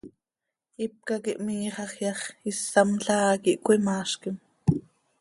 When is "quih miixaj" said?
1.23-1.91